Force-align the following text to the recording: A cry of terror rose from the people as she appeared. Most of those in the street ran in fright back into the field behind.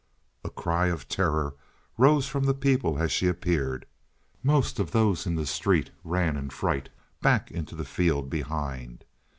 A 0.43 0.49
cry 0.49 0.87
of 0.87 1.07
terror 1.07 1.53
rose 1.95 2.25
from 2.27 2.45
the 2.45 2.55
people 2.55 2.97
as 2.97 3.11
she 3.11 3.27
appeared. 3.27 3.85
Most 4.41 4.79
of 4.79 4.89
those 4.93 5.27
in 5.27 5.35
the 5.35 5.45
street 5.45 5.91
ran 6.03 6.37
in 6.37 6.49
fright 6.49 6.89
back 7.21 7.51
into 7.51 7.75
the 7.75 7.85
field 7.85 8.27
behind. 8.27 9.05